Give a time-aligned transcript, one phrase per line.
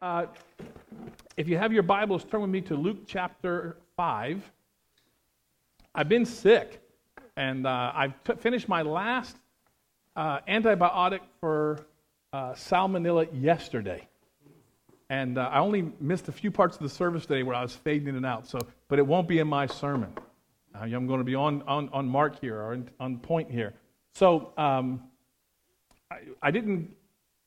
[0.00, 0.26] Uh,
[1.36, 4.48] if you have your Bibles, turn with me to Luke chapter 5.
[5.92, 6.80] I've been sick,
[7.36, 9.36] and uh, I've t- finished my last
[10.14, 11.84] uh, antibiotic for
[12.32, 14.06] uh, salmonella yesterday.
[15.10, 17.74] And uh, I only missed a few parts of the service today where I was
[17.74, 20.12] fading in and out, so, but it won't be in my sermon.
[20.76, 23.74] I'm going to be on, on, on mark here, or on point here.
[24.14, 25.02] So um,
[26.08, 26.94] I, I didn't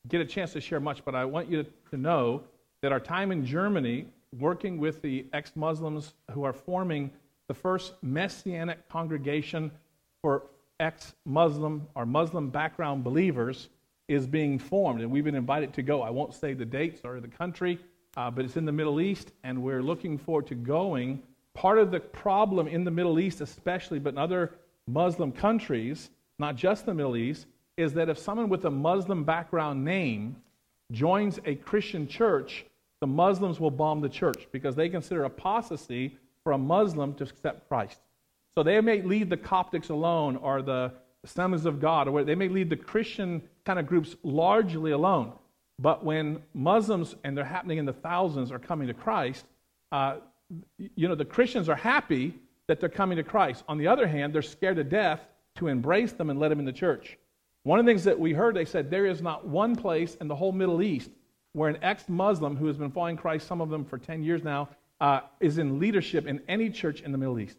[0.07, 2.43] get a chance to share much, but I want you to know
[2.81, 4.07] that our time in Germany,
[4.39, 7.11] working with the ex Muslims who are forming
[7.47, 9.71] the first messianic congregation
[10.21, 10.43] for
[10.79, 13.69] ex Muslim or Muslim background believers,
[14.07, 15.01] is being formed.
[15.01, 16.01] And we've been invited to go.
[16.01, 17.79] I won't say the dates or the country,
[18.17, 21.21] uh, but it's in the Middle East, and we're looking forward to going.
[21.53, 24.51] Part of the problem in the Middle East, especially, but in other
[24.87, 27.45] Muslim countries, not just the Middle East,
[27.77, 30.35] is that if someone with a Muslim background name
[30.91, 32.65] joins a Christian church,
[32.99, 37.67] the Muslims will bomb the church because they consider apostasy for a Muslim to accept
[37.67, 37.99] Christ.
[38.53, 40.91] So they may leave the Coptics alone or the
[41.23, 45.33] Assemblies of God, or they may leave the Christian kind of groups largely alone.
[45.79, 49.45] But when Muslims, and they're happening in the thousands, are coming to Christ,
[49.91, 50.17] uh,
[50.95, 52.35] you know, the Christians are happy
[52.67, 53.63] that they're coming to Christ.
[53.67, 55.21] On the other hand, they're scared to death
[55.55, 57.17] to embrace them and let them in the church.
[57.63, 60.27] One of the things that we heard, they said there is not one place in
[60.27, 61.11] the whole Middle East
[61.53, 64.43] where an ex Muslim who has been following Christ, some of them for 10 years
[64.43, 67.57] now, uh, is in leadership in any church in the Middle East.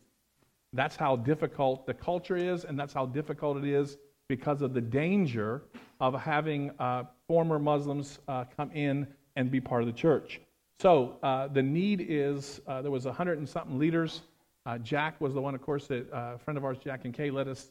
[0.72, 4.80] That's how difficult the culture is, and that's how difficult it is because of the
[4.80, 5.62] danger
[6.00, 10.40] of having uh, former Muslims uh, come in and be part of the church.
[10.80, 14.22] So uh, the need is uh, there was hundred and something leaders.
[14.64, 17.30] Uh, Jack was the one, of course, that a friend of ours, Jack and Kay,
[17.30, 17.68] led us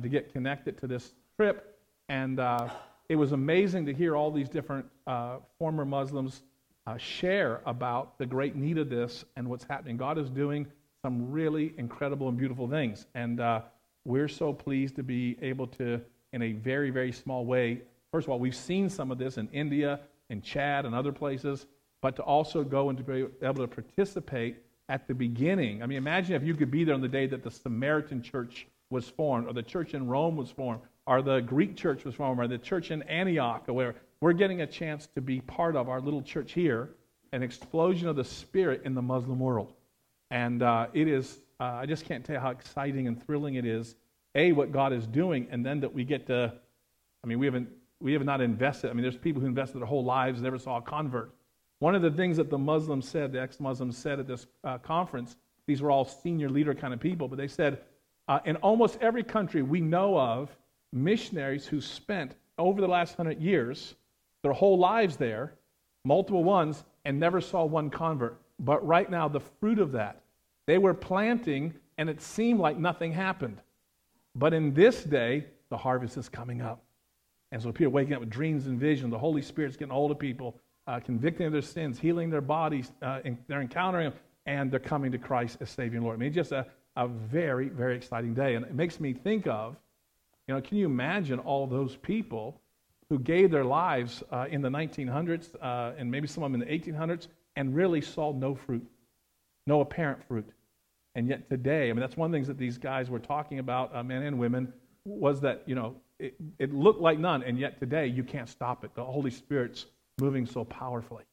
[0.00, 1.71] to get connected to this trip.
[2.08, 2.68] And uh,
[3.08, 6.42] it was amazing to hear all these different uh, former Muslims
[6.86, 9.96] uh, share about the great need of this and what's happening.
[9.96, 10.66] God is doing
[11.02, 13.06] some really incredible and beautiful things.
[13.14, 13.62] And uh,
[14.04, 16.00] we're so pleased to be able to,
[16.32, 19.48] in a very, very small way, first of all, we've seen some of this in
[19.52, 21.66] India, in Chad, and other places,
[22.00, 24.56] but to also go and to be able to participate
[24.88, 25.82] at the beginning.
[25.82, 28.66] I mean, imagine if you could be there on the day that the Samaritan church
[28.90, 32.40] was formed, or the church in Rome was formed, or the Greek church was formed,
[32.40, 35.88] or the church in Antioch, or where we're getting a chance to be part of
[35.88, 36.90] our little church here,
[37.32, 39.72] an explosion of the Spirit in the Muslim world.
[40.30, 43.66] And uh, it is, uh, I just can't tell you how exciting and thrilling it
[43.66, 43.96] is,
[44.34, 46.52] A, what God is doing, and then that we get to,
[47.24, 47.68] I mean, we haven't,
[48.00, 48.90] we have not invested.
[48.90, 51.34] I mean, there's people who invested their whole lives, and never saw a convert.
[51.80, 54.78] One of the things that the Muslims said, the ex Muslims said at this uh,
[54.78, 55.36] conference,
[55.66, 57.80] these were all senior leader kind of people, but they said,
[58.28, 60.56] uh, in almost every country we know of,
[60.92, 63.94] missionaries who spent over the last hundred years
[64.42, 65.54] their whole lives there,
[66.04, 68.40] multiple ones, and never saw one convert.
[68.58, 70.22] But right now, the fruit of that,
[70.66, 73.58] they were planting, and it seemed like nothing happened.
[74.34, 76.82] But in this day, the harvest is coming up.
[77.50, 79.10] And so people are waking up with dreams and visions.
[79.10, 82.92] The Holy Spirit's getting hold of people, uh, convicting of their sins, healing their bodies.
[83.02, 84.14] Uh, they're encountering Him,
[84.46, 86.16] and they're coming to Christ as Savior and Lord.
[86.16, 86.66] I mean, just a,
[86.96, 88.54] a very, very exciting day.
[88.54, 89.76] And it makes me think of
[90.52, 92.60] you know, can you imagine all those people
[93.08, 96.68] who gave their lives uh, in the 1900s uh, and maybe some of them in
[96.68, 98.86] the 1800s and really saw no fruit,
[99.66, 100.46] no apparent fruit?
[101.14, 103.60] And yet today, I mean, that's one of the things that these guys were talking
[103.60, 104.70] about, uh, men and women,
[105.06, 108.84] was that, you know, it, it looked like none, and yet today you can't stop
[108.84, 108.94] it.
[108.94, 109.86] The Holy Spirit's
[110.20, 111.24] moving so powerfully.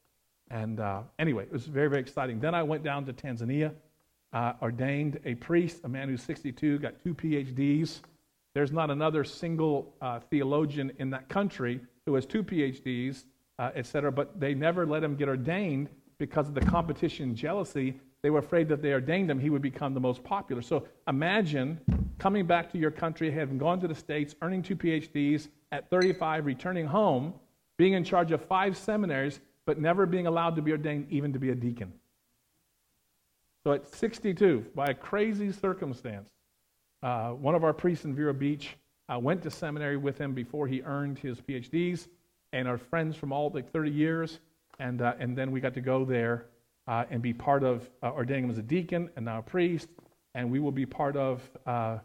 [0.50, 2.40] And uh, anyway, it was very, very exciting.
[2.40, 3.74] Then I went down to Tanzania,
[4.32, 8.00] uh, ordained a priest, a man who's 62, got two PhDs.
[8.54, 13.26] There's not another single uh, theologian in that country who has two PhDs,
[13.60, 18.00] uh, et cetera, but they never let him get ordained because of the competition jealousy.
[18.22, 20.62] They were afraid that they ordained him, he would become the most popular.
[20.62, 21.80] So imagine
[22.18, 26.46] coming back to your country, having gone to the States, earning two PhDs, at 35,
[26.46, 27.34] returning home,
[27.78, 31.40] being in charge of five seminaries, but never being allowed to be ordained even to
[31.40, 31.94] be a deacon.
[33.64, 36.30] So at 62, by a crazy circumstance,
[37.02, 38.76] uh, one of our priests in Vero Beach
[39.08, 42.08] uh, went to seminary with him before he earned his PhDs,
[42.52, 44.40] and are friends from all like 30 years.
[44.80, 46.46] And, uh, and then we got to go there
[46.88, 49.90] uh, and be part of uh, ordaining him as a deacon and now a priest.
[50.36, 52.00] And we will be part of uh,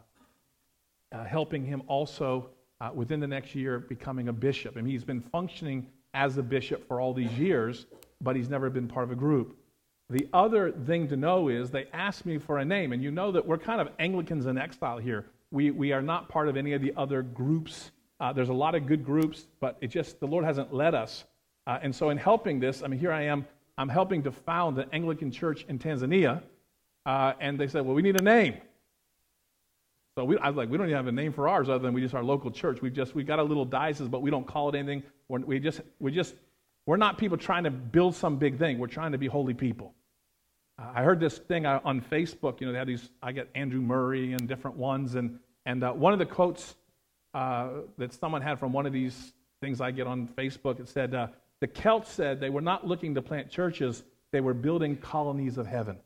[1.25, 2.49] helping him also
[2.93, 4.77] within the next year becoming a bishop.
[4.77, 7.87] I mean, he's been functioning as a bishop for all these years,
[8.21, 9.57] but he's never been part of a group.
[10.09, 13.31] The other thing to know is they asked me for a name, and you know
[13.31, 15.25] that we're kind of Anglicans in exile here.
[15.51, 17.91] We, we are not part of any of the other groups.
[18.19, 21.25] Uh, there's a lot of good groups, but it just, the Lord hasn't led us
[21.67, 23.45] Uh, and so, in helping this, I mean, here I am,
[23.77, 26.43] I'm helping to found the Anglican church in Tanzania.
[27.05, 28.55] Uh, and they said, well, we need a name.
[30.17, 31.93] So we, I was like, we don't even have a name for ours other than
[31.93, 32.81] we just our local church.
[32.81, 35.03] We've just, we got a little diocese, but we don't call it anything.
[35.27, 36.35] We're, we just, we just,
[36.85, 38.77] we're not people trying to build some big thing.
[38.77, 39.93] We're trying to be holy people.
[40.77, 42.59] Uh, I heard this thing on Facebook.
[42.59, 43.09] You know, they have these.
[43.23, 46.75] I get Andrew Murray and different ones, and and uh, one of the quotes
[47.33, 50.79] uh, that someone had from one of these things I get on Facebook.
[50.79, 51.27] It said, uh,
[51.59, 55.65] "The Celts said they were not looking to plant churches; they were building colonies of
[55.65, 55.97] heaven."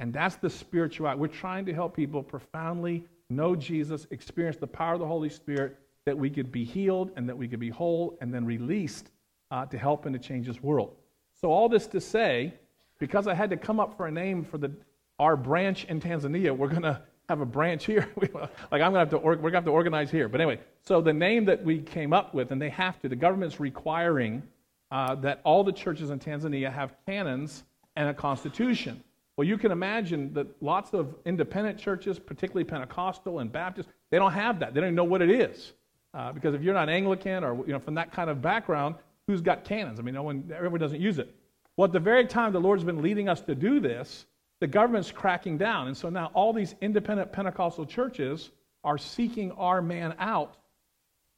[0.00, 1.20] And that's the spirituality.
[1.20, 5.78] We're trying to help people profoundly know Jesus, experience the power of the Holy Spirit,
[6.06, 9.10] that we could be healed and that we could be whole and then released
[9.50, 10.94] uh, to help and to change this world.
[11.40, 12.54] So, all this to say,
[12.98, 14.70] because I had to come up for a name for the,
[15.18, 18.08] our branch in Tanzania, we're going to have a branch here.
[18.20, 20.28] like, I'm going to have to, or, we're going to have to organize here.
[20.28, 23.16] But anyway, so the name that we came up with, and they have to, the
[23.16, 24.42] government's requiring
[24.90, 27.64] uh, that all the churches in Tanzania have canons
[27.96, 29.02] and a constitution.
[29.36, 34.32] Well, you can imagine that lots of independent churches, particularly Pentecostal and Baptist, they don't
[34.32, 34.74] have that.
[34.74, 35.72] They don't even know what it is.
[36.12, 38.96] Uh, because if you're not Anglican or you know from that kind of background,
[39.30, 39.98] who's got canons?
[39.98, 41.34] I mean, no one, everyone doesn't use it.
[41.76, 44.26] Well, at the very time the Lord's been leading us to do this,
[44.60, 45.86] the government's cracking down.
[45.86, 48.50] And so now all these independent Pentecostal churches
[48.84, 50.56] are seeking our man out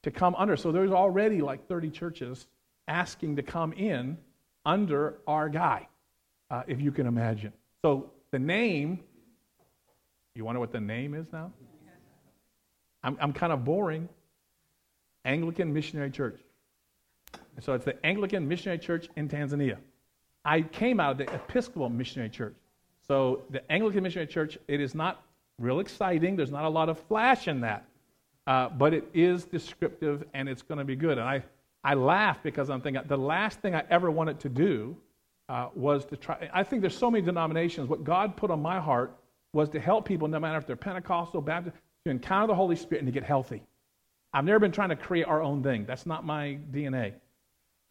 [0.03, 0.57] to come under.
[0.57, 2.47] So there's already like 30 churches
[2.87, 4.17] asking to come in
[4.65, 5.87] under our guy,
[6.49, 7.53] uh, if you can imagine.
[7.81, 8.99] So the name,
[10.35, 11.51] you wonder what the name is now?
[13.03, 14.09] I'm, I'm kind of boring.
[15.25, 16.39] Anglican Missionary Church.
[17.59, 19.77] So it's the Anglican Missionary Church in Tanzania.
[20.45, 22.55] I came out of the Episcopal Missionary Church.
[23.07, 25.23] So the Anglican Missionary Church, it is not
[25.59, 26.35] real exciting.
[26.35, 27.85] There's not a lot of flash in that.
[28.45, 31.17] Uh, but it is descriptive and it's going to be good.
[31.17, 31.43] And I,
[31.83, 34.97] I laugh because I'm thinking the last thing I ever wanted to do
[35.47, 36.49] uh, was to try.
[36.53, 37.87] I think there's so many denominations.
[37.87, 39.15] What God put on my heart
[39.53, 43.03] was to help people, no matter if they're Pentecostal, Baptist, to encounter the Holy Spirit
[43.03, 43.63] and to get healthy.
[44.33, 45.85] I've never been trying to create our own thing.
[45.85, 47.13] That's not my DNA.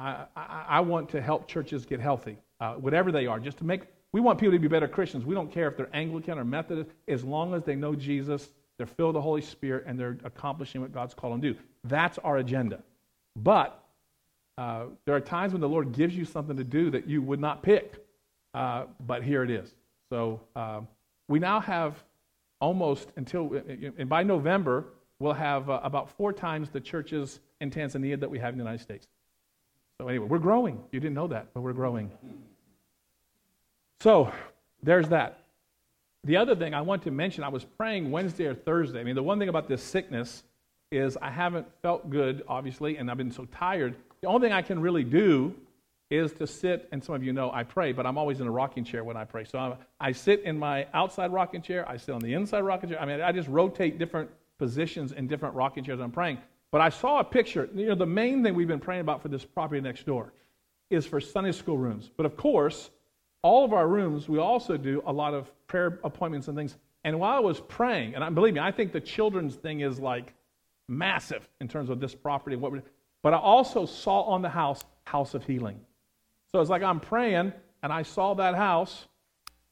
[0.03, 3.65] I, I, I want to help churches get healthy, uh, whatever they are, just to
[3.65, 3.83] make.
[4.13, 5.25] We want people to be better Christians.
[5.25, 8.87] We don't care if they're Anglican or Methodist, as long as they know Jesus, they're
[8.87, 11.59] filled with the Holy Spirit, and they're accomplishing what God's called them to do.
[11.85, 12.83] That's our agenda.
[13.37, 13.81] But
[14.59, 17.41] uh, there are times when the Lord gives you something to do that you would
[17.41, 18.05] not pick,
[18.55, 19.73] uh, but here it is.
[20.11, 20.81] So uh,
[21.29, 22.03] we now have
[22.61, 23.53] almost until,
[23.97, 24.87] and by November,
[25.21, 28.65] we'll have uh, about four times the churches in Tanzania that we have in the
[28.65, 29.07] United States.
[30.03, 30.83] So anyway, we're growing.
[30.91, 32.11] You didn't know that, but we're growing.
[34.01, 34.33] So
[34.83, 35.39] there's that.
[36.25, 38.99] The other thing I want to mention, I was praying Wednesday or Thursday.
[38.99, 40.43] I mean, the one thing about this sickness
[40.91, 44.63] is I haven't felt good, obviously, and I've been so tired the only thing I
[44.63, 45.55] can really do
[46.09, 48.51] is to sit, and some of you know I pray, but I'm always in a
[48.51, 49.45] rocking chair when I pray.
[49.45, 52.91] So I'm, i sit in my outside rocking chair, I sit on the inside rocking
[52.91, 53.01] chair.
[53.01, 56.39] I mean, I just rotate different positions in different rocking chairs I'm praying.
[56.73, 57.69] But I saw a picture.
[57.75, 60.33] You know, the main thing we've been praying about for this property next door
[60.91, 62.11] is for Sunday school rooms.
[62.17, 62.91] But of course,
[63.43, 66.77] all of our rooms, we also do a lot of prayer appointments and things.
[67.05, 70.01] And while I was praying, and I, believe me, I think the children's thing is
[70.01, 70.35] like
[70.89, 72.73] massive in terms of this property what
[73.23, 75.81] but I also saw on the house, house of healing.
[76.51, 77.53] So it's like I'm praying
[77.83, 79.07] and I saw that house,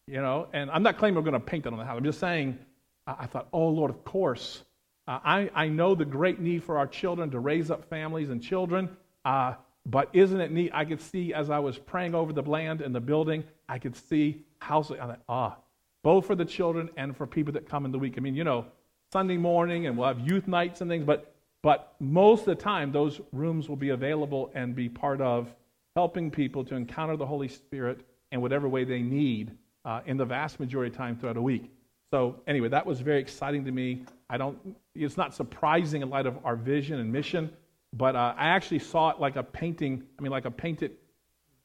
[0.06, 1.96] you know, and I'm not claiming we're going to paint it on the house.
[1.96, 2.58] I'm just saying,
[3.06, 4.64] I thought, oh Lord, of course.
[5.10, 8.40] Uh, I, I know the great need for our children to raise up families and
[8.40, 8.96] children.
[9.24, 10.70] Uh, but isn't it neat?
[10.72, 13.96] I could see as I was praying over the land and the building, I could
[13.96, 14.98] see houses.
[15.00, 15.56] I thought, ah,
[16.04, 18.14] both for the children and for people that come in the week.
[18.18, 18.66] I mean, you know,
[19.10, 22.92] Sunday morning and we'll have youth nights and things, but but most of the time,
[22.92, 25.52] those rooms will be available and be part of
[25.96, 28.00] helping people to encounter the Holy Spirit
[28.30, 29.50] in whatever way they need
[29.84, 31.70] uh, in the vast majority of time throughout a week.
[32.10, 34.04] So anyway, that was very exciting to me.
[34.28, 34.58] I don't.
[34.94, 37.50] It's not surprising in light of our vision and mission,
[37.92, 40.02] but uh, I actually saw it like a painting.
[40.18, 40.96] I mean, like a painted.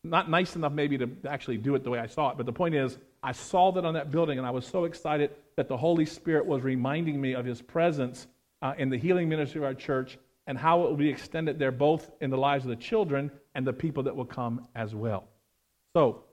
[0.03, 2.53] Not nice enough maybe to actually do it the way I saw it, but the
[2.53, 5.77] point is, I saw that on that building, and I was so excited that the
[5.77, 8.27] Holy Spirit was reminding me of His presence
[8.61, 11.71] uh, in the healing ministry of our church and how it will be extended there
[11.71, 15.27] both in the lives of the children and the people that will come as well.
[15.95, 16.23] So,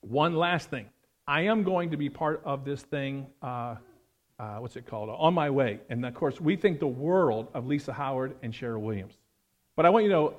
[0.00, 0.86] one last thing.
[1.26, 3.76] I am going to be part of this thing, uh,
[4.38, 5.10] uh, what's it called?
[5.10, 5.80] On My Way.
[5.88, 9.14] And of course, we think the world of Lisa Howard and Cheryl Williams.
[9.76, 10.34] But I want you to know,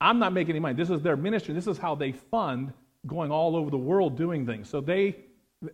[0.00, 0.74] I'm not making any money.
[0.74, 1.54] This is their ministry.
[1.54, 2.72] This is how they fund
[3.06, 4.68] going all over the world doing things.
[4.68, 5.16] So they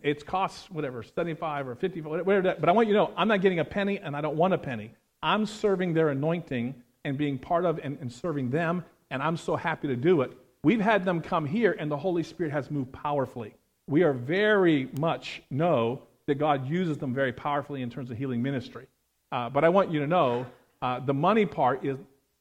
[0.03, 3.29] it costs whatever, 75 or 50, whatever that, but I want you to know, I'm
[3.29, 4.91] not getting a penny and I don't want a penny.
[5.23, 6.75] I'm serving their anointing
[7.05, 10.31] and being part of and, and serving them and I'm so happy to do it.
[10.63, 13.53] We've had them come here, and the Holy Spirit has moved powerfully.
[13.87, 18.41] We are very much know that God uses them very powerfully in terms of healing
[18.41, 18.85] ministry.
[19.31, 20.45] Uh, but I want you to know
[20.81, 21.97] uh, the money part is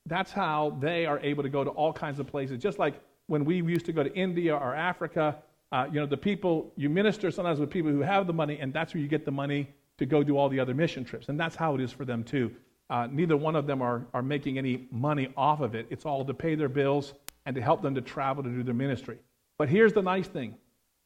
[0.06, 2.60] that's how they are able to go to all kinds of places.
[2.60, 5.36] Just like when we used to go to India or Africa,
[5.72, 8.72] uh, you know, the people, you minister sometimes with people who have the money, and
[8.72, 11.28] that's where you get the money to go do all the other mission trips.
[11.28, 12.52] And that's how it is for them, too.
[12.88, 15.86] Uh, neither one of them are, are making any money off of it.
[15.90, 17.14] It's all to pay their bills
[17.46, 19.18] and to help them to travel to do their ministry.
[19.58, 20.54] But here's the nice thing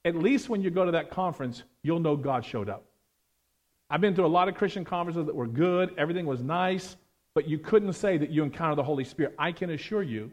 [0.05, 2.85] at least when you go to that conference, you'll know God showed up.
[3.91, 6.97] I've been to a lot of Christian conferences that were good, everything was nice,
[7.35, 9.35] but you couldn't say that you encountered the Holy Spirit.
[9.39, 10.31] I can assure you,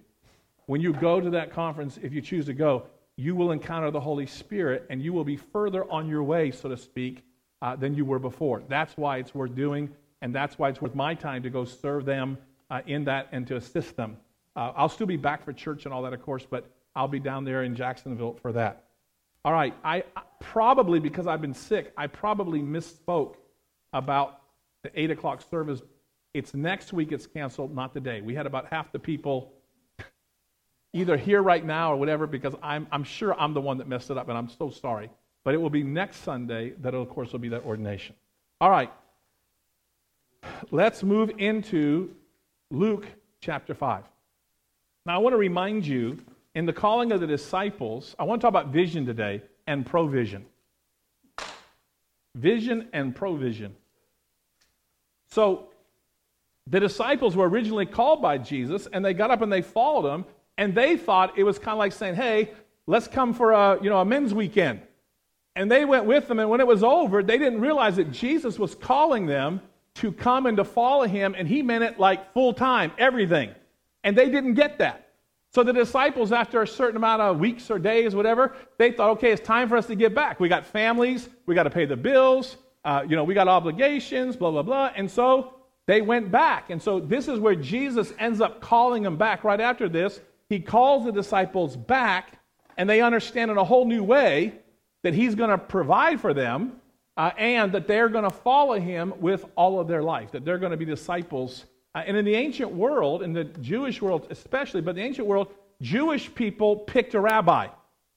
[0.68, 2.84] when you go to that conference, if you choose to go,
[3.16, 6.70] you will encounter the Holy Spirit and you will be further on your way, so
[6.70, 7.24] to speak,
[7.62, 8.62] uh, than you were before.
[8.68, 9.90] That's why it's worth doing,
[10.22, 12.38] and that's why it's worth my time to go serve them
[12.70, 14.18] uh, in that and to assist them.
[14.56, 17.20] Uh, I'll still be back for church and all that, of course, but I'll be
[17.20, 18.87] down there in Jacksonville for that.
[19.46, 20.04] All right, I
[20.40, 23.36] probably, because I've been sick, I probably misspoke
[23.94, 24.42] about
[24.84, 25.82] the 8 o'clock service.
[26.34, 28.22] It's next week it's canceled, not today.
[28.22, 29.54] We had about half the people
[30.94, 34.10] either here right now or whatever because I'm, I'm sure I'm the one that messed
[34.10, 35.10] it up and I'm so sorry.
[35.44, 38.16] But it will be next Sunday that, of course, will be that ordination.
[38.60, 38.92] All right.
[40.72, 42.14] Let's move into
[42.72, 43.06] Luke
[43.42, 44.04] chapter 5.
[45.06, 46.20] Now, I want to remind you
[46.58, 50.44] in the calling of the disciples, I want to talk about vision today and provision.
[52.34, 53.76] Vision and provision.
[55.30, 55.68] So,
[56.66, 60.26] the disciples were originally called by Jesus, and they got up and they followed him,
[60.58, 62.50] and they thought it was kind of like saying, "Hey,
[62.88, 64.82] let's come for a you know a men's weekend."
[65.56, 68.58] And they went with them, and when it was over, they didn't realize that Jesus
[68.58, 69.62] was calling them
[70.02, 73.52] to come and to follow him, and he meant it like full time, everything.
[74.04, 75.07] And they didn't get that.
[75.54, 79.32] So the disciples, after a certain amount of weeks or days, whatever, they thought, okay,
[79.32, 80.40] it's time for us to get back.
[80.40, 84.36] We got families, we got to pay the bills, uh, you know, we got obligations,
[84.36, 84.92] blah, blah, blah.
[84.96, 85.56] And so
[85.88, 86.70] they went back.
[86.70, 90.20] And so this is where Jesus ends up calling them back right after this.
[90.50, 92.40] He calls the disciples back,
[92.78, 94.54] and they understand in a whole new way
[95.04, 96.74] that he's going to provide for them
[97.18, 100.58] uh, and that they're going to follow him with all of their life, that they're
[100.58, 101.66] going to be disciples.
[101.98, 105.48] Uh, and in the ancient world, in the Jewish world especially, but the ancient world,
[105.82, 107.70] Jewish people picked a rabbi.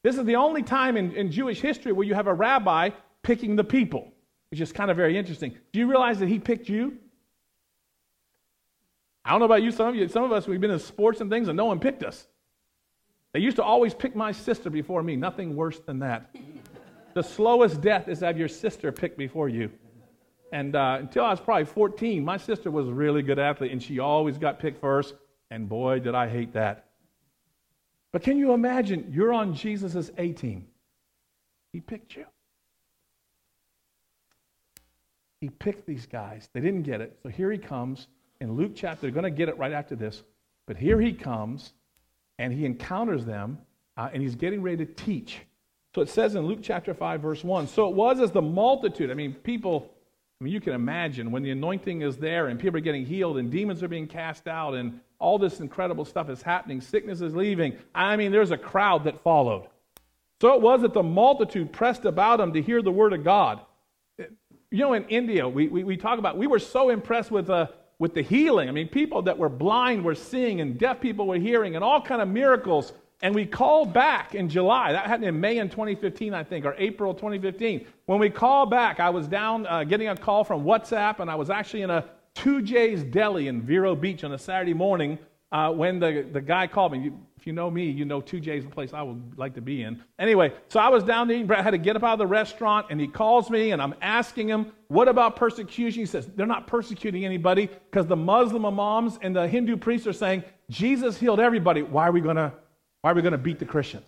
[0.02, 2.90] This is the only time in, in Jewish history where you have a rabbi
[3.22, 4.12] picking the people,
[4.50, 5.56] which is kind of very interesting.
[5.72, 6.98] Do you realize that he picked you?
[9.24, 11.22] I don't know about you, some of you, some of us, we've been in sports
[11.22, 12.26] and things and no one picked us.
[13.32, 16.36] They used to always pick my sister before me, nothing worse than that.
[17.12, 19.72] The slowest death is to have your sister picked before you.
[20.52, 23.82] And uh, until I was probably 14, my sister was a really good athlete, and
[23.82, 25.14] she always got picked first.
[25.50, 26.86] And boy, did I hate that.
[28.12, 29.10] But can you imagine?
[29.12, 30.66] You're on Jesus' A team.
[31.72, 32.26] He picked you.
[35.40, 36.48] He picked these guys.
[36.52, 37.18] They didn't get it.
[37.22, 38.08] So here he comes
[38.40, 39.02] in Luke chapter.
[39.02, 40.22] They're going to get it right after this.
[40.66, 41.72] But here he comes,
[42.38, 43.58] and he encounters them,
[43.96, 45.40] uh, and he's getting ready to teach.
[45.94, 49.10] So it says in Luke chapter 5, verse 1 So it was as the multitude,
[49.10, 49.90] I mean, people,
[50.40, 53.36] I mean, you can imagine when the anointing is there and people are getting healed
[53.36, 57.36] and demons are being cast out and all this incredible stuff is happening, sickness is
[57.36, 57.76] leaving.
[57.94, 59.68] I mean, there's a crowd that followed.
[60.40, 63.60] So it was that the multitude pressed about him to hear the word of God.
[64.16, 67.66] You know, in India, we, we, we talk about, we were so impressed with, uh,
[67.98, 68.70] with the healing.
[68.70, 72.00] I mean, people that were blind were seeing and deaf people were hearing and all
[72.00, 74.92] kind of miracles and we called back in July.
[74.92, 77.86] That happened in May in 2015, I think, or April 2015.
[78.06, 81.34] When we called back, I was down uh, getting a call from WhatsApp, and I
[81.34, 85.18] was actually in a 2J's Deli in Vero Beach on a Saturday morning
[85.52, 87.00] uh, when the, the guy called me.
[87.00, 89.82] You, if you know me, you know 2J's the place I would like to be
[89.82, 90.02] in.
[90.18, 92.86] Anyway, so I was down there I had to get up out of the restaurant,
[92.90, 96.00] and he calls me, and I'm asking him, What about persecution?
[96.00, 100.12] He says, They're not persecuting anybody because the Muslim imams and the Hindu priests are
[100.12, 101.82] saying, Jesus healed everybody.
[101.82, 102.52] Why are we going to
[103.02, 104.06] why are we going to beat the Christians?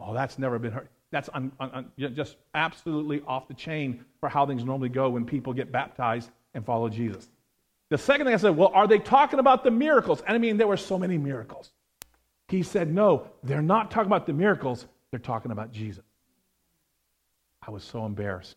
[0.00, 0.88] Oh, that's never been heard.
[1.10, 5.24] That's un, un, un, just absolutely off the chain for how things normally go when
[5.24, 7.28] people get baptized and follow Jesus.
[7.88, 10.22] The second thing I said, well, are they talking about the miracles?
[10.26, 11.70] And I mean, there were so many miracles.
[12.48, 16.04] He said, no, they're not talking about the miracles, they're talking about Jesus.
[17.66, 18.56] I was so embarrassed.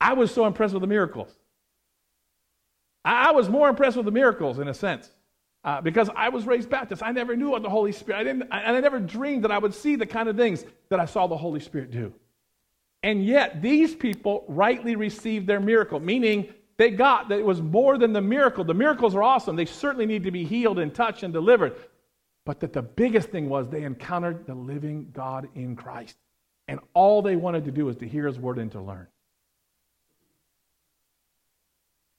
[0.00, 1.30] I was so impressed with the miracles.
[3.04, 5.10] I was more impressed with the miracles in a sense
[5.64, 7.02] uh, because I was raised Baptist.
[7.02, 9.58] I never knew what the Holy Spirit, I didn't, and I never dreamed that I
[9.58, 12.12] would see the kind of things that I saw the Holy Spirit do.
[13.02, 17.98] And yet, these people rightly received their miracle, meaning they got that it was more
[17.98, 18.64] than the miracle.
[18.64, 19.56] The miracles are awesome.
[19.56, 21.76] They certainly need to be healed and touched and delivered.
[22.46, 26.16] But that the biggest thing was they encountered the living God in Christ.
[26.68, 29.08] And all they wanted to do was to hear his word and to learn.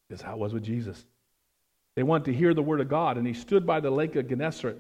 [0.10, 1.06] This is how it was with Jesus.
[1.96, 4.28] They wanted to hear the word of God, and he stood by the lake of
[4.28, 4.78] Gennesaret,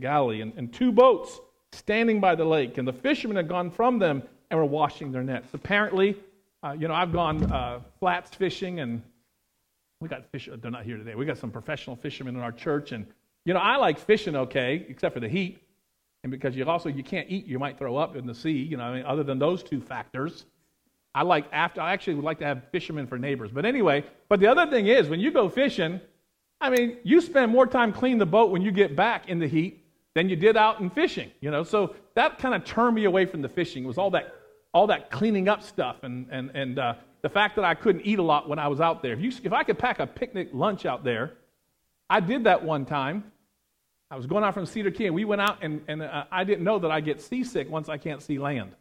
[0.00, 1.40] Galilee, and, and two boats
[1.72, 5.22] standing by the lake, and the fishermen had gone from them and were washing their
[5.22, 5.48] nets.
[5.52, 6.16] Apparently,
[6.62, 9.02] uh, you know, I've gone uh, flats fishing, and
[10.00, 10.48] we got fish.
[10.50, 11.14] They're not here today.
[11.14, 13.06] We got some professional fishermen in our church, and
[13.44, 15.62] you know, I like fishing okay, except for the heat,
[16.22, 18.52] and because you also you can't eat, you might throw up in the sea.
[18.52, 20.46] You know, I mean, other than those two factors.
[21.16, 21.80] I like after.
[21.80, 23.52] I actually would like to have fishermen for neighbors.
[23.52, 26.00] But anyway, but the other thing is when you go fishing,
[26.64, 29.46] I mean, you spend more time cleaning the boat when you get back in the
[29.46, 31.30] heat than you did out in fishing.
[31.40, 33.84] You know, so that kind of turned me away from the fishing.
[33.84, 34.34] It was all that
[34.72, 38.18] all that cleaning up stuff and, and, and uh, the fact that I couldn't eat
[38.18, 39.12] a lot when I was out there.
[39.12, 41.34] If, you, if I could pack a picnic lunch out there,
[42.10, 43.30] I did that one time.
[44.10, 46.42] I was going out from Cedar Key, and we went out, and, and uh, I
[46.42, 48.72] didn't know that I get seasick once I can't see land.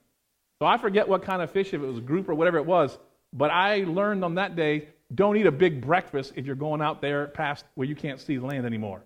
[0.57, 2.65] So I forget what kind of fish, if it was a group or whatever it
[2.65, 2.97] was,
[3.31, 7.01] but I learned on that day don't eat a big breakfast if you're going out
[7.01, 9.03] there past where you can't see the land anymore.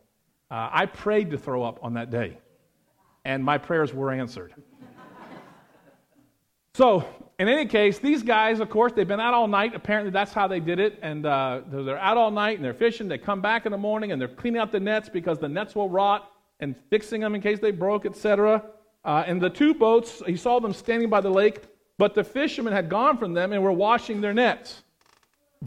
[0.50, 2.38] Uh, I prayed to throw up on that day,
[3.26, 4.54] and my prayers were answered.
[6.74, 7.04] So,
[7.40, 9.74] in any case, these guys, of course, they've been out all night.
[9.74, 11.00] Apparently, that's how they did it.
[11.02, 13.08] And uh, they're out all night and they're fishing.
[13.08, 15.76] They come back in the morning and they're cleaning out the nets because the nets
[15.76, 18.64] will rot and fixing them in case they broke, etc.
[19.04, 21.62] Uh, and the two boats, he saw them standing by the lake,
[21.98, 24.84] but the fishermen had gone from them and were washing their nets.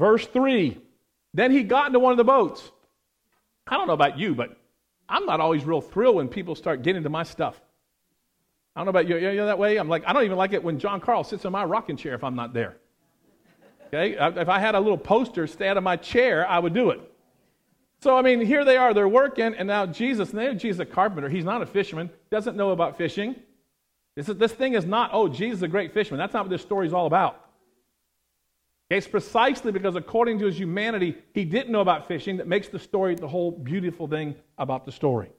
[0.00, 0.78] Verse 3
[1.35, 2.69] Then he got into one of the boats.
[3.66, 4.57] I don't know about you, but
[5.09, 7.61] I'm not always real thrilled when people start getting into my stuff.
[8.75, 9.19] I don't know about you.
[9.19, 9.76] You're that way?
[9.76, 12.14] I'm like, I don't even like it when John Carl sits in my rocking chair
[12.14, 12.78] if I'm not there.
[13.88, 14.16] Okay?
[14.40, 17.00] If I had a little poster out of my chair, I would do it.
[18.00, 18.95] So, I mean, here they are.
[18.95, 21.28] They're working, and now Jesus, and they Jesus a carpenter.
[21.28, 23.37] He's not a fisherman, doesn't know about fishing.
[24.17, 26.19] This, is, this thing is not, oh, Jesus is a great fisherman.
[26.19, 27.50] That's not what this story is all about.
[28.91, 32.79] It's precisely because, according to his humanity, he didn't know about fishing that makes the
[32.79, 35.31] story the whole beautiful thing about the story.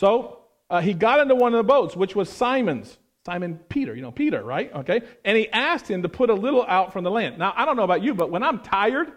[0.00, 0.38] So,
[0.70, 2.98] uh, he got into one of the boats, which was Simon's.
[3.24, 4.74] Simon Peter, you know, Peter, right?
[4.74, 5.00] Okay.
[5.24, 7.38] And he asked him to put a little out from the land.
[7.38, 9.12] Now, I don't know about you, but when I'm tired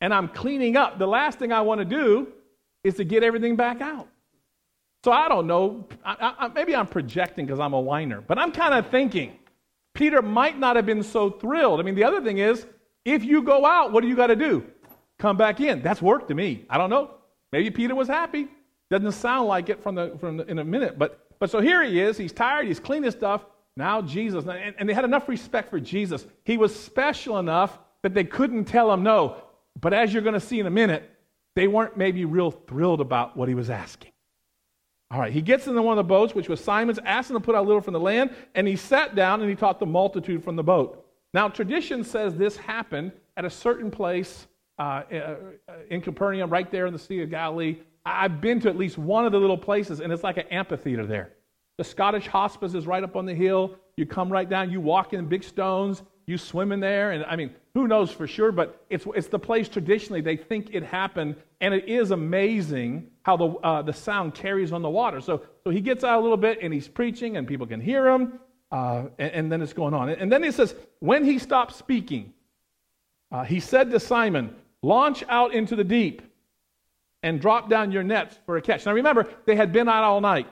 [0.00, 2.28] and I'm cleaning up, the last thing I want to do
[2.84, 4.08] is to get everything back out.
[5.04, 5.86] So I don't know.
[6.04, 9.38] I, I, maybe I'm projecting because I'm a whiner, but I'm kind of thinking
[9.98, 11.80] Peter might not have been so thrilled.
[11.80, 12.64] I mean, the other thing is,
[13.04, 14.64] if you go out, what do you got to do?
[15.18, 15.82] Come back in.
[15.82, 16.64] That's work to me.
[16.70, 17.16] I don't know.
[17.50, 18.46] Maybe Peter was happy.
[18.90, 21.00] Doesn't sound like it from the, from the, in a minute.
[21.00, 22.16] But, but so here he is.
[22.16, 22.68] He's tired.
[22.68, 23.44] He's cleaned his stuff.
[23.76, 24.44] Now Jesus.
[24.46, 26.24] And, and they had enough respect for Jesus.
[26.44, 29.42] He was special enough that they couldn't tell him no.
[29.80, 31.10] But as you're going to see in a minute,
[31.56, 34.12] they weren't maybe real thrilled about what he was asking.
[35.10, 37.40] All right, he gets into one of the boats, which was Simon's, asked him to
[37.40, 39.86] put out a little from the land, and he sat down and he taught the
[39.86, 41.06] multitude from the boat.
[41.32, 44.46] Now, tradition says this happened at a certain place
[44.78, 45.34] uh, uh
[45.90, 49.26] in Capernaum, right there in the Sea of Galilee, I've been to at least one
[49.26, 51.32] of the little places, and it's like an amphitheater there.
[51.76, 53.76] The Scottish hospice is right up on the hill.
[53.96, 57.36] You come right down, you walk in big stones, you swim in there, and I
[57.36, 61.36] mean, who knows for sure, but it's, it's the place traditionally they think it happened,
[61.60, 65.20] and it is amazing how the, uh, the sound carries on the water.
[65.20, 68.08] So, so he gets out a little bit, and he's preaching, and people can hear
[68.08, 68.40] him,
[68.72, 70.08] uh, and, and, then it's going on.
[70.08, 72.32] And then he says, when he stopped speaking,
[73.30, 76.22] uh, he said to Simon, Launch out into the deep
[77.22, 78.86] and drop down your nets for a catch.
[78.86, 80.48] Now remember, they had been out all night.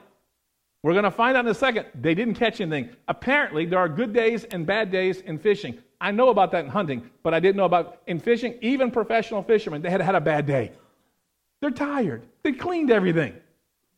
[0.81, 2.89] We're going to find out in a second, they didn't catch anything.
[3.07, 5.81] Apparently, there are good days and bad days in fishing.
[5.99, 8.57] I know about that in hunting, but I didn't know about in fishing.
[8.61, 10.71] Even professional fishermen, they had had a bad day.
[11.59, 12.27] They're tired.
[12.43, 13.33] They cleaned everything.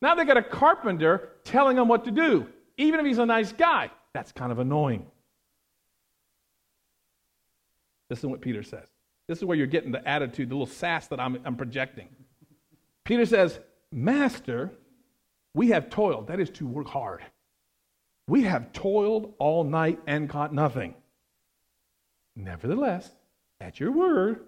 [0.01, 3.51] Now they got a carpenter telling them what to do, even if he's a nice
[3.51, 3.91] guy.
[4.13, 5.05] That's kind of annoying.
[8.07, 8.87] This is what Peter says.
[9.27, 12.07] This is where you're getting the attitude, the little sass that I'm, I'm projecting.
[13.03, 13.59] Peter says,
[13.91, 14.71] Master,
[15.53, 16.27] we have toiled.
[16.27, 17.21] That is to work hard.
[18.27, 20.95] We have toiled all night and caught nothing.
[22.39, 23.09] Nevertheless,
[23.59, 24.45] at your word,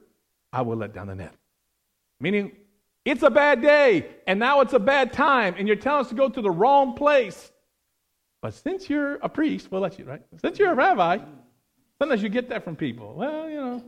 [0.54, 1.36] I will let down the net.
[2.22, 2.54] Meaning,
[3.04, 6.16] it's a bad day, and now it's a bad time, and you're telling us to
[6.16, 7.52] go to the wrong place.
[8.42, 10.22] But since you're a priest, we'll let you, right?
[10.40, 11.20] Since you're a rabbi,
[12.00, 13.14] sometimes you get that from people.
[13.16, 13.84] Well, you know,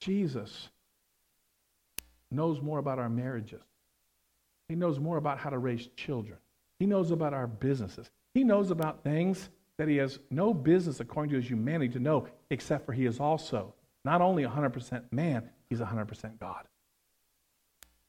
[0.00, 0.68] Jesus
[2.30, 3.62] knows more about our marriages.
[4.68, 6.38] He knows more about how to raise children.
[6.78, 8.10] He knows about our businesses.
[8.34, 12.26] He knows about things that he has no business, according to his humanity, to know,
[12.50, 16.64] except for he is also not only 100% man, he's 100% God.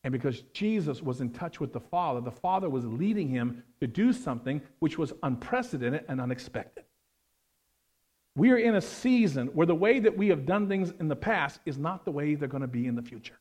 [0.04, 3.88] And because Jesus was in touch with the Father, the Father was leading him to
[3.88, 6.84] do something which was unprecedented and unexpected.
[8.36, 11.15] We are in a season where the way that we have done things in the
[11.15, 13.39] past is not the way they're going to be in the future.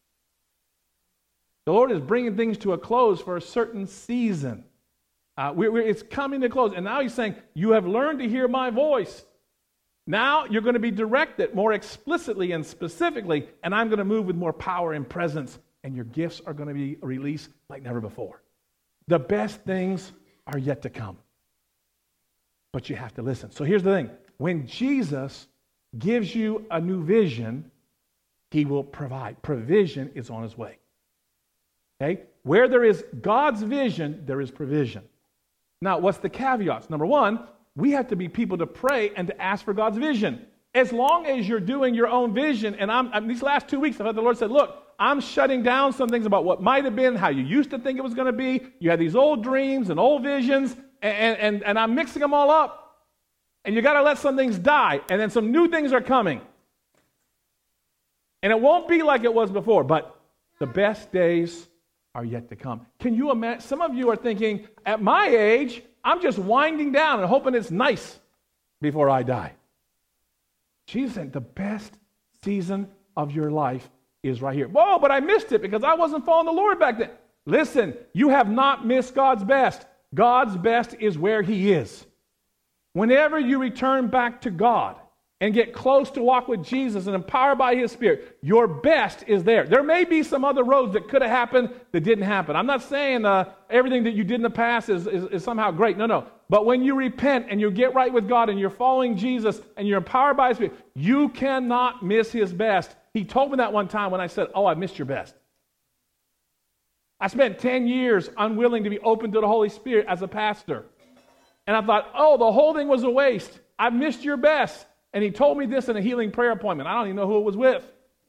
[1.66, 4.64] The Lord is bringing things to a close for a certain season.
[5.37, 6.73] Uh, we're, we're, it's coming to close.
[6.75, 9.25] And now He's saying, You have learned to hear my voice.
[10.07, 14.27] Now you're going to be directed more explicitly and specifically, and I'm going to move
[14.27, 18.01] with more power and presence, and your gifts are going to be released like never
[18.01, 18.42] before.
[19.09, 20.12] The best things
[20.47, 21.16] are yet to come.
[22.73, 23.51] But you have to listen.
[23.53, 25.47] So here's the thing when Jesus
[25.97, 27.70] gives you a new vision,
[28.51, 29.40] he will provide.
[29.42, 30.79] Provision is on his way.
[32.01, 32.23] Okay?
[32.42, 35.03] Where there is God's vision, there is provision.
[35.80, 36.90] Now, what's the caveats?
[36.90, 37.40] Number one,
[37.76, 40.46] we have to be people to pray and to ask for God's vision.
[40.74, 44.00] As long as you're doing your own vision, and I'm, I'm these last two weeks,
[44.00, 46.96] I've had the Lord said, Look, I'm shutting down some things about what might have
[46.96, 48.66] been, how you used to think it was going to be.
[48.78, 52.50] You had these old dreams and old visions, and, and, and I'm mixing them all
[52.50, 52.80] up.
[53.64, 56.40] And you got to let some things die, and then some new things are coming.
[58.42, 60.20] And it won't be like it was before, but
[60.58, 61.66] the best days
[62.14, 62.87] are yet to come.
[63.00, 63.61] Can you imagine?
[63.61, 67.70] Some of you are thinking, at my age, I'm just winding down and hoping it's
[67.70, 68.18] nice
[68.81, 69.53] before I die.
[70.87, 71.92] Jesus said, the best
[72.42, 73.88] season of your life
[74.22, 74.68] is right here.
[74.68, 77.11] Whoa, but I missed it because I wasn't following the Lord back then.
[77.46, 79.87] Listen, you have not missed God's best.
[80.14, 82.07] God's best is where He is.
[82.92, 84.96] Whenever you return back to God,
[85.40, 89.44] and get close to walk with Jesus and empowered by His Spirit, your best is
[89.44, 89.64] there.
[89.64, 92.57] There may be some other roads that could have happened that didn't happen.
[92.57, 95.70] I'm not saying uh, everything that you did in the past is, is, is somehow
[95.70, 95.99] great.
[95.99, 96.27] No, no.
[96.49, 99.88] But when you repent and you get right with God and you're following Jesus and
[99.88, 102.94] you're empowered by His Spirit, you cannot miss His best.
[103.12, 105.35] He told me that one time when I said, Oh, I missed your best.
[107.20, 110.85] I spent 10 years unwilling to be open to the Holy Spirit as a pastor.
[111.66, 113.61] And I thought, oh, the whole thing was a waste.
[113.79, 114.87] I missed your best.
[115.14, 116.88] And he told me this in a healing prayer appointment.
[116.88, 117.85] I don't even know who it was with.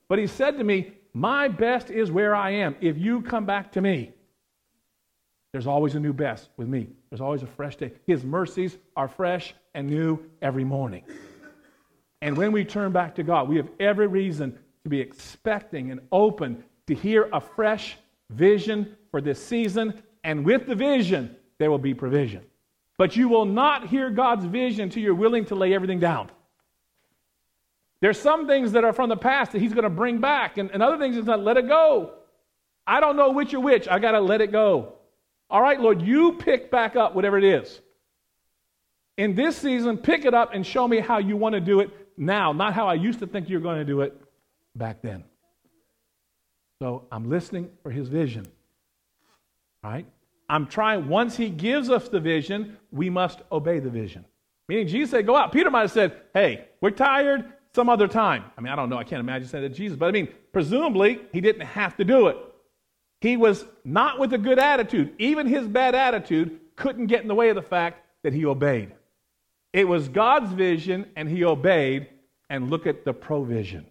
[0.08, 2.76] But he said to me, My best is where I am.
[2.80, 4.14] If you come back to me,
[5.52, 6.90] there's always a new best with me.
[7.10, 7.94] There's always a fresh day.
[8.06, 11.04] His mercies are fresh and new every morning.
[12.22, 16.02] And when we turn back to God, we have every reason to be expecting and
[16.12, 17.98] open to hear a fresh
[18.30, 20.04] vision for this season.
[20.24, 22.44] And with the vision, there will be provision.
[22.98, 26.30] But you will not hear God's vision until you're willing to lay everything down.
[28.02, 30.70] There's some things that are from the past that he's going to bring back, and,
[30.72, 32.12] and other things he's going to let it go.
[32.86, 33.88] I don't know which or which.
[33.88, 34.94] I got to let it go.
[35.50, 37.82] All right, Lord, you pick back up whatever it is.
[39.18, 41.90] In this season, pick it up and show me how you want to do it
[42.18, 44.20] now, not how I used to think you were going to do it
[44.76, 45.24] back then.
[46.82, 48.46] So I'm listening for his vision.
[49.84, 50.06] All right?
[50.50, 54.26] I'm trying, once he gives us the vision, we must obey the vision.
[54.68, 55.52] Meaning Jesus said, go out.
[55.52, 58.46] Peter might have said, hey, we're tired some other time.
[58.58, 58.98] I mean, I don't know.
[58.98, 62.06] I can't imagine saying that to Jesus, but I mean, presumably, he didn't have to
[62.06, 62.38] do it.
[63.22, 65.14] He was not with a good attitude.
[65.20, 68.94] Even his bad attitude couldn't get in the way of the fact that he obeyed.
[69.74, 72.08] It was God's vision, and he obeyed,
[72.50, 73.86] and look at the provision.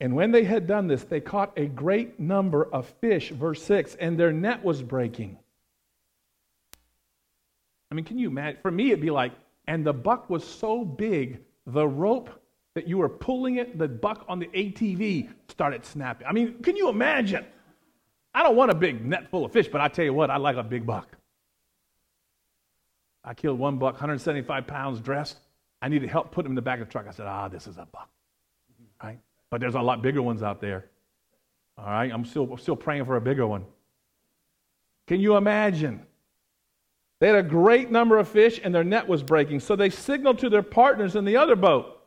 [0.00, 3.94] And when they had done this, they caught a great number of fish, verse 6,
[3.96, 5.38] and their net was breaking.
[7.90, 8.60] I mean, can you imagine?
[8.62, 9.32] For me, it'd be like,
[9.68, 12.30] and the buck was so big the rope
[12.74, 16.26] that you were pulling it, the buck on the ATV started snapping.
[16.26, 17.44] I mean, can you imagine?
[18.34, 20.38] I don't want a big net full of fish, but I tell you what, I
[20.38, 21.16] like a big buck.
[23.24, 25.38] I killed one buck, 175 pounds dressed.
[25.80, 27.06] I needed help putting him in the back of the truck.
[27.06, 28.08] I said, ah, this is a buck.
[29.02, 29.18] Right?
[29.50, 30.86] But there's a lot bigger ones out there.
[31.76, 32.10] All right?
[32.10, 33.64] I'm still, still praying for a bigger one.
[35.06, 36.06] Can you imagine?
[37.22, 39.60] They had a great number of fish and their net was breaking.
[39.60, 42.02] So they signaled to their partners in the other boat.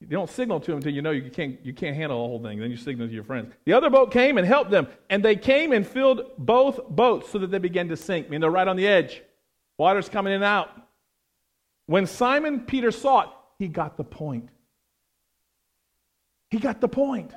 [0.00, 2.42] You don't signal to them until you know you can't, you can't handle the whole
[2.42, 2.60] thing.
[2.60, 3.54] Then you signal to your friends.
[3.64, 4.86] The other boat came and helped them.
[5.08, 8.26] And they came and filled both boats so that they began to sink.
[8.26, 9.22] I mean, they're right on the edge.
[9.78, 10.68] Water's coming in and out.
[11.86, 14.50] When Simon Peter saw it, he got the point.
[16.50, 17.32] He got the point.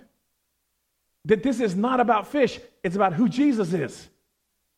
[1.24, 4.10] That this is not about fish, it's about who Jesus is.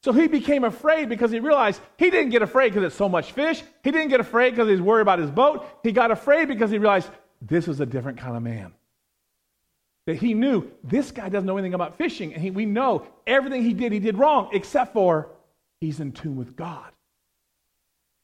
[0.03, 3.31] So he became afraid because he realized he didn't get afraid because it's so much
[3.31, 3.63] fish.
[3.83, 5.67] He didn't get afraid because he's worried about his boat.
[5.83, 7.09] He got afraid because he realized
[7.41, 8.73] this is a different kind of man.
[10.05, 12.33] That he knew this guy doesn't know anything about fishing.
[12.33, 15.31] And he, we know everything he did, he did wrong, except for
[15.81, 16.91] he's in tune with God.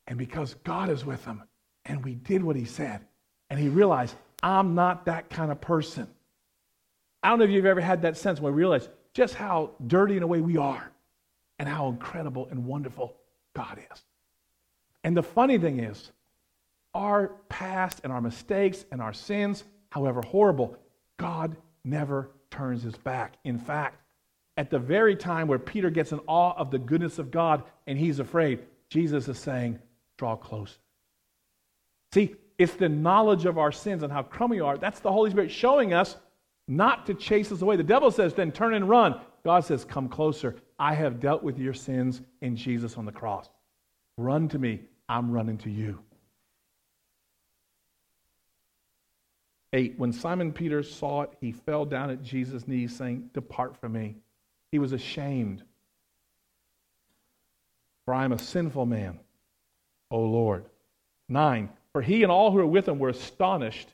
[0.08, 1.44] And because God is with him,
[1.86, 3.02] and we did what he said,
[3.50, 6.08] and he realized, I'm not that kind of person.
[7.22, 10.18] I don't know if you've ever had that sense where we realize just how dirty
[10.18, 10.93] in a way we are
[11.60, 13.16] and how incredible and wonderful
[13.54, 14.04] God is.
[15.04, 16.12] And the funny thing is,
[16.94, 20.78] our past and our mistakes and our sins, however horrible,
[21.18, 23.34] God never turns his back.
[23.44, 24.00] In fact,
[24.58, 27.98] at the very time where Peter gets in awe of the goodness of God and
[27.98, 29.80] he's afraid, Jesus is saying,
[30.18, 30.78] Draw close.
[32.14, 34.78] See, it's the knowledge of our sins and how crummy we are.
[34.78, 36.18] That's the Holy Spirit showing us
[36.68, 37.76] not to chase us away.
[37.76, 39.20] The devil says, Then turn and run.
[39.44, 40.56] God says, Come closer.
[40.84, 43.48] I have dealt with your sins in Jesus on the cross.
[44.18, 44.82] Run to me.
[45.08, 46.00] I'm running to you.
[49.72, 49.94] 8.
[49.98, 54.18] When Simon Peter saw it, he fell down at Jesus' knees, saying, Depart from me.
[54.74, 55.64] He was ashamed.
[58.04, 59.22] For I am a sinful man,
[60.12, 60.66] O Lord.
[61.30, 61.70] 9.
[61.94, 63.88] For he and all who were with him were astonished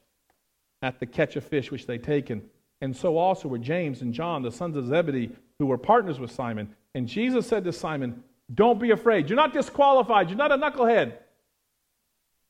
[0.81, 2.49] at the catch of fish which they'd taken.
[2.81, 6.31] And so also were James and John, the sons of Zebedee, who were partners with
[6.31, 6.75] Simon.
[6.95, 8.23] And Jesus said to Simon,
[8.53, 9.29] Don't be afraid.
[9.29, 10.29] You're not disqualified.
[10.29, 11.13] You're not a knucklehead.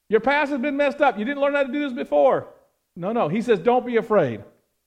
[0.09, 1.19] Your past has been messed up.
[1.19, 2.47] You didn't learn how to do this before.
[2.95, 3.27] No, no.
[3.27, 4.43] He says, Don't be afraid.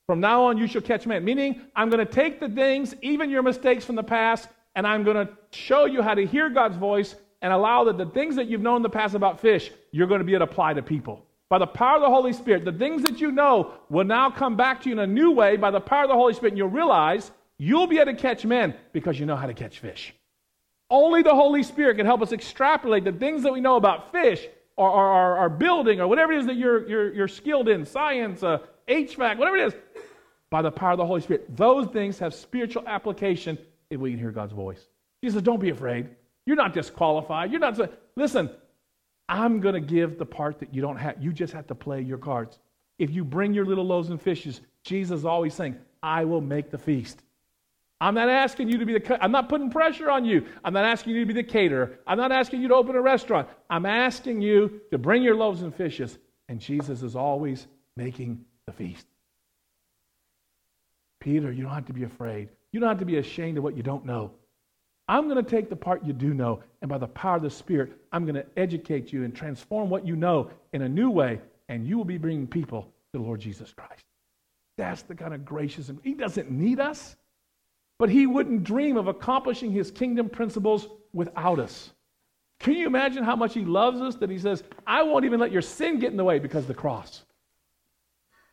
[0.06, 1.24] From now on, you shall catch men.
[1.24, 5.04] Meaning, I'm going to take the things, even your mistakes from the past, and I'm
[5.04, 8.46] going to show you how to hear God's voice and allow that the things that
[8.46, 10.82] you've known in the past about fish, you're going to be able to apply to
[10.82, 11.24] people.
[11.48, 14.56] By the power of the Holy Spirit, the things that you know will now come
[14.56, 16.58] back to you in a new way by the power of the Holy Spirit, and
[16.58, 17.30] you'll realize
[17.62, 20.12] you'll be able to catch men because you know how to catch fish.
[20.90, 24.46] Only the Holy Spirit can help us extrapolate the things that we know about fish
[24.76, 29.38] or, building or whatever it is that you're, you're, you're skilled in, science, uh, HVAC,
[29.38, 29.74] whatever it is,
[30.50, 31.56] by the power of the Holy Spirit.
[31.56, 33.56] Those things have spiritual application
[33.90, 34.88] if we can hear God's voice.
[35.22, 36.08] Jesus, don't be afraid.
[36.46, 37.52] You're not disqualified.
[37.52, 37.78] You're not.
[38.16, 38.50] Listen,
[39.28, 41.22] I'm going to give the part that you don't have.
[41.22, 42.58] You just have to play your cards.
[42.98, 46.70] If you bring your little loaves and fishes, Jesus is always saying, I will make
[46.70, 47.22] the feast.
[48.02, 50.44] I'm not asking you to be the, I'm not putting pressure on you.
[50.64, 52.00] I'm not asking you to be the caterer.
[52.04, 53.48] I'm not asking you to open a restaurant.
[53.70, 56.18] I'm asking you to bring your loaves and fishes.
[56.48, 59.06] And Jesus is always making the feast.
[61.20, 62.48] Peter, you don't have to be afraid.
[62.72, 64.32] You don't have to be ashamed of what you don't know.
[65.06, 67.50] I'm going to take the part you do know, and by the power of the
[67.50, 71.40] Spirit, I'm going to educate you and transform what you know in a new way,
[71.68, 74.04] and you will be bringing people to the Lord Jesus Christ.
[74.76, 77.14] That's the kind of gracious, He doesn't need us.
[78.02, 81.92] But he wouldn't dream of accomplishing his kingdom principles without us.
[82.58, 85.52] Can you imagine how much he loves us that he says, I won't even let
[85.52, 87.22] your sin get in the way because of the cross?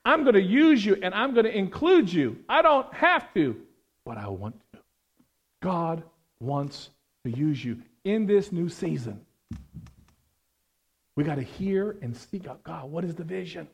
[0.05, 2.37] I'm going to use you and I'm going to include you.
[2.47, 3.59] I don't have to,
[4.05, 4.79] but I want to.
[5.63, 6.03] God
[6.39, 6.91] wants
[7.23, 9.19] to use you in this new season.
[11.15, 12.91] We got to hear and seek out God.
[12.91, 13.67] What is the vision?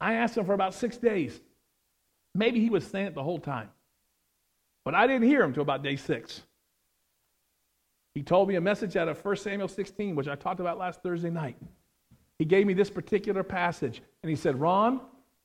[0.00, 1.38] I asked him for about six days.
[2.38, 3.68] Maybe he was saying it the whole time.
[4.84, 6.40] But I didn't hear him until about day six.
[8.14, 11.02] He told me a message out of 1 Samuel 16, which I talked about last
[11.02, 11.56] Thursday night.
[12.38, 15.00] He gave me this particular passage, and he said, Ron,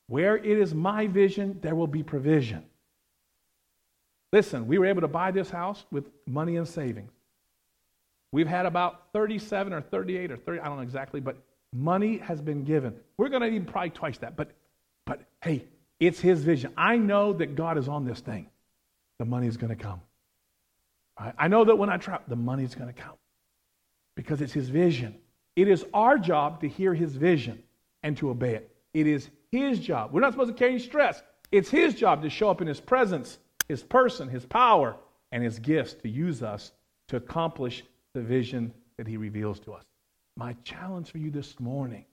[0.06, 2.64] where it is my vision, there will be provision.
[4.32, 7.10] Listen, we were able to buy this house with money and savings.
[8.30, 11.36] We've had about 37 or 38 or 30, I don't know exactly, but
[11.72, 12.94] money has been given.
[13.16, 14.36] We're going to need probably twice that.
[14.36, 14.52] But,
[15.04, 15.64] but hey,
[16.00, 16.72] it's his vision.
[16.76, 18.48] I know that God is on this thing.
[19.18, 20.00] The money's going to come.
[21.16, 23.14] I know that when I try, the money's going to come
[24.16, 25.14] because it's his vision.
[25.54, 27.62] It is our job to hear his vision
[28.02, 28.76] and to obey it.
[28.92, 30.12] It is his job.
[30.12, 31.22] We're not supposed to carry stress.
[31.52, 34.96] It's his job to show up in his presence, his person, his power,
[35.30, 36.72] and his gifts to use us
[37.08, 39.84] to accomplish the vision that he reveals to us.
[40.36, 42.04] My challenge for you this morning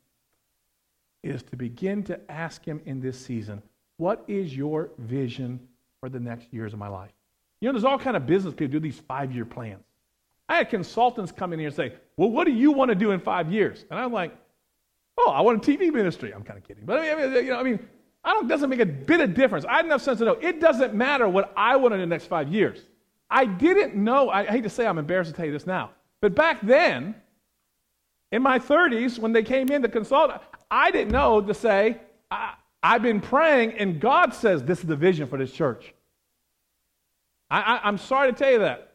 [1.24, 3.64] is to begin to ask him in this season
[4.02, 5.60] what is your vision
[6.00, 7.12] for the next years of my life?
[7.60, 9.84] You know, there's all kind of business people do these five-year plans.
[10.50, 13.12] I had consultants come in here and say, well, what do you want to do
[13.12, 13.86] in five years?
[13.92, 14.36] And I'm like,
[15.20, 16.34] oh, I want a TV ministry.
[16.34, 16.84] I'm kind of kidding.
[16.84, 17.80] But I mean, you know, I mean,
[18.24, 19.66] I don't, doesn't make a bit of difference.
[19.66, 22.26] I had enough sense to know it doesn't matter what I want in the next
[22.26, 22.80] five years.
[23.30, 26.34] I didn't know, I hate to say I'm embarrassed to tell you this now, but
[26.34, 27.14] back then,
[28.32, 30.32] in my 30s, when they came in to consult,
[30.72, 32.02] I didn't know to say,
[32.84, 35.94] I've been praying, and God says this is the vision for this church.
[37.50, 38.94] I, am sorry to tell you that.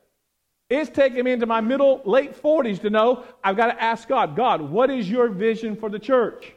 [0.68, 4.34] It's taken me into my middle, late 40s to know I've got to ask God,
[4.34, 6.52] God, what is your vision for the church?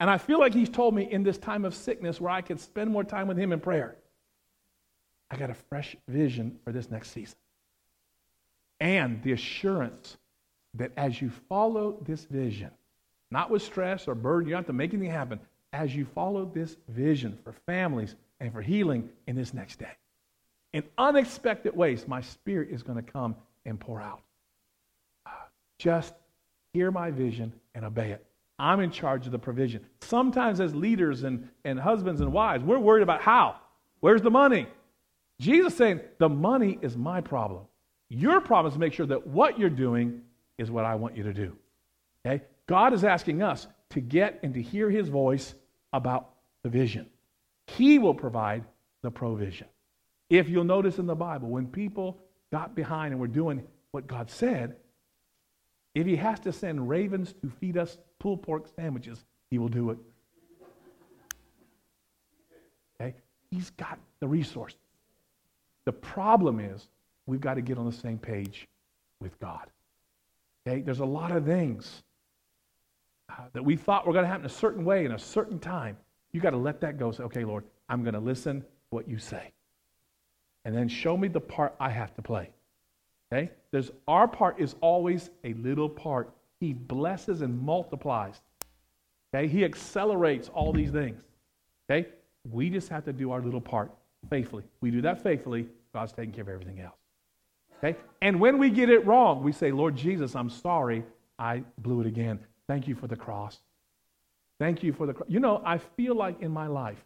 [0.00, 2.58] And I feel like He's told me in this time of sickness where I could
[2.58, 3.96] spend more time with Him in prayer,
[5.30, 7.36] I got a fresh vision for this next season.
[8.80, 10.16] and the assurance
[10.74, 12.70] that as you follow this vision,
[13.30, 15.38] not with stress or burden, you don't have to make anything happen.
[15.74, 19.90] As you follow this vision for families and for healing in this next day,
[20.72, 23.34] in unexpected ways, my spirit is going to come
[23.66, 24.20] and pour out.
[25.26, 25.30] Uh,
[25.78, 26.14] just
[26.72, 28.24] hear my vision and obey it.
[28.56, 29.84] I'm in charge of the provision.
[30.00, 33.56] Sometimes, as leaders and, and husbands and wives, we're worried about how.
[33.98, 34.68] Where's the money?
[35.40, 37.62] Jesus saying, the money is my problem.
[38.10, 40.22] Your problem is to make sure that what you're doing
[40.56, 41.56] is what I want you to do.
[42.24, 42.44] Okay?
[42.68, 45.56] God is asking us to get and to hear his voice
[45.94, 46.30] about
[46.62, 47.06] the vision.
[47.68, 48.64] He will provide
[49.02, 49.68] the provision.
[50.28, 52.18] If you'll notice in the Bible, when people
[52.50, 54.76] got behind and were doing what God said,
[55.94, 59.90] if he has to send ravens to feed us pulled pork sandwiches, he will do
[59.90, 59.98] it.
[63.00, 63.14] Okay?
[63.50, 64.78] He's got the resources.
[65.84, 66.88] The problem is
[67.26, 68.66] we've got to get on the same page
[69.20, 69.66] with God.
[70.66, 70.80] Okay?
[70.80, 72.02] There's a lot of things
[73.52, 75.96] that we thought were going to happen a certain way in a certain time.
[76.32, 77.12] You got to let that go.
[77.12, 79.52] Say, okay, Lord, I'm going to listen what you say.
[80.64, 82.50] And then show me the part I have to play.
[83.32, 83.50] Okay?
[83.70, 86.30] There's our part is always a little part.
[86.60, 88.40] He blesses and multiplies.
[89.34, 89.46] Okay?
[89.48, 91.20] He accelerates all these things.
[91.90, 92.08] Okay?
[92.50, 93.90] We just have to do our little part
[94.30, 94.64] faithfully.
[94.80, 96.96] We do that faithfully, God's taking care of everything else.
[97.78, 97.98] Okay?
[98.22, 101.04] And when we get it wrong, we say, Lord Jesus, I'm sorry.
[101.38, 102.38] I blew it again.
[102.68, 103.58] Thank you for the cross.
[104.58, 105.28] Thank you for the cross.
[105.28, 107.04] You know, I feel like in my life,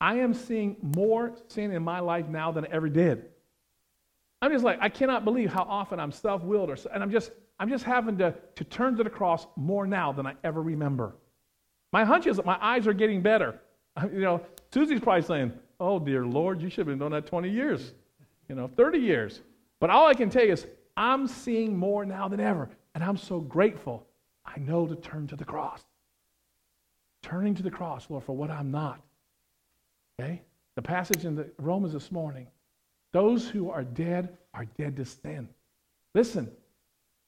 [0.00, 3.26] I am seeing more sin in my life now than I ever did.
[4.42, 7.70] I'm just like, I cannot believe how often I'm self-willed or, and I'm just, I'm
[7.70, 11.14] just having to, to turn to the cross more now than I ever remember.
[11.92, 13.60] My hunch is that my eyes are getting better.
[14.12, 14.42] You know,
[14.74, 17.94] Susie's probably saying, oh, dear Lord, you should have been doing that 20 years,
[18.46, 19.40] you know, 30 years.
[19.80, 20.66] But all I can tell you is
[20.98, 22.68] I'm seeing more now than ever.
[22.94, 24.06] And I'm so grateful.
[24.46, 25.82] I know to turn to the cross.
[27.22, 29.00] Turning to the cross, Lord, for what I'm not.
[30.18, 30.42] Okay?
[30.76, 32.46] The passage in the Romans this morning.
[33.12, 35.48] Those who are dead are dead to sin.
[36.14, 36.50] Listen,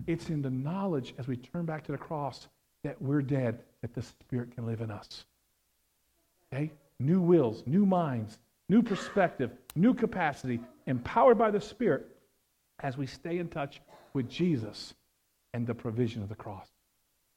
[0.07, 2.48] it's in the knowledge as we turn back to the cross
[2.85, 5.24] that we're dead, that the Spirit can live in us.
[6.52, 6.70] Okay?
[7.00, 12.07] New wills, new minds, new perspective, new capacity, empowered by the Spirit
[12.81, 13.81] as we stay in touch
[14.12, 14.94] with Jesus
[15.52, 16.68] and the provision of the cross.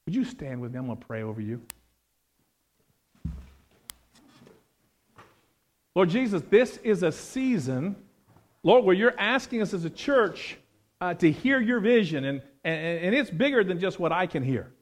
[0.06, 0.78] Would you stand with me?
[0.78, 1.60] I'm going to pray over you.
[5.94, 7.94] Lord Jesus, this is a season,
[8.62, 10.56] Lord, where you're asking us as a church
[11.00, 14.42] uh, to hear your vision, and, and, and it's bigger than just what I can
[14.42, 14.72] hear.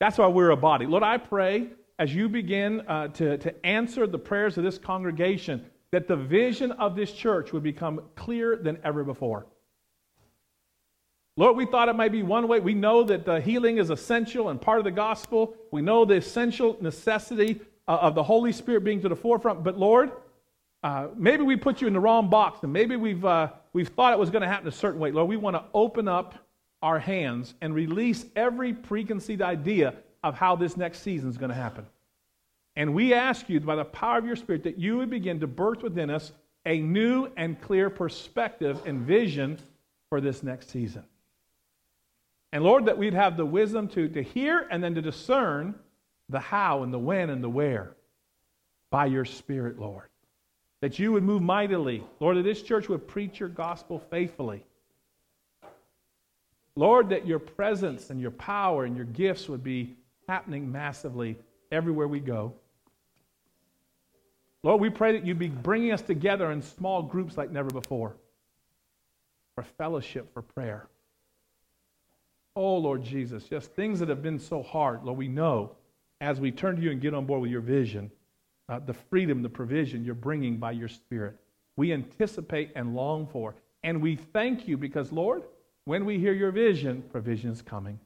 [0.00, 0.86] That's why we're a body.
[0.86, 5.64] Lord, I pray as you begin uh, to, to answer the prayers of this congregation
[5.92, 9.46] that the vision of this church would become clearer than ever before.
[11.38, 12.60] Lord, we thought it might be one way.
[12.60, 15.54] We know that the healing is essential and part of the gospel.
[15.70, 19.62] We know the essential necessity uh, of the Holy Spirit being to the forefront.
[19.62, 20.12] But Lord,
[20.82, 24.14] uh, maybe we put you in the wrong box, and maybe we've, uh, we've thought
[24.14, 25.10] it was going to happen a certain way.
[25.10, 26.36] Lord, we want to open up
[26.80, 31.54] our hands and release every preconceived idea of how this next season is going to
[31.54, 31.86] happen.
[32.76, 35.46] And we ask you, by the power of your Spirit, that you would begin to
[35.46, 36.32] birth within us
[36.64, 39.58] a new and clear perspective and vision
[40.08, 41.04] for this next season.
[42.56, 45.74] And Lord, that we'd have the wisdom to, to hear and then to discern
[46.30, 47.94] the how and the when and the where
[48.90, 50.08] by your Spirit, Lord
[50.80, 52.04] that you would move mightily.
[52.20, 54.64] Lord, that this church would preach your gospel faithfully.
[56.74, 59.96] Lord, that your presence and your power and your gifts would be
[60.28, 61.38] happening massively
[61.72, 62.52] everywhere we go.
[64.62, 68.14] Lord, we pray that you'd be bringing us together in small groups like never before
[69.54, 70.86] for fellowship, for prayer.
[72.56, 75.72] Oh, Lord Jesus, just things that have been so hard, Lord, we know
[76.20, 78.10] as we turn to you and get on board with your vision
[78.68, 81.36] uh, the freedom, the provision you're bringing by your Spirit.
[81.76, 83.54] We anticipate and long for.
[83.84, 85.44] And we thank you because, Lord,
[85.84, 88.00] when we hear your vision, provision is coming.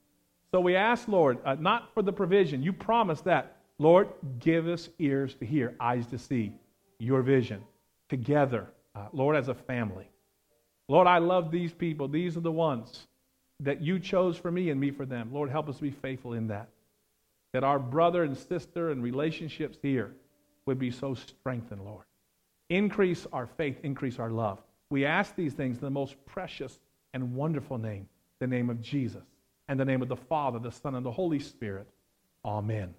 [0.51, 2.63] So we ask, Lord, uh, not for the provision.
[2.63, 3.57] You promised that.
[3.79, 4.09] Lord,
[4.41, 6.53] give us ears to hear, eyes to see
[6.99, 7.63] your vision
[8.11, 10.11] together, uh, Lord, as a family.
[10.89, 12.09] Lord, I love these people.
[12.09, 13.07] These are the ones
[13.61, 15.31] that you chose for me and me for them.
[15.33, 16.69] Lord, help us be faithful in that.
[17.53, 20.13] That our brother and sister and relationships here
[20.67, 22.05] would be so strengthened, Lord.
[22.69, 24.61] Increase our faith, increase our love.
[24.91, 26.79] We ask these things in the most precious
[27.13, 28.09] and wonderful name,
[28.39, 29.25] the name of Jesus,
[29.69, 31.89] and the name of the Father, the Son, and the Holy Spirit.
[32.45, 32.95] Amen.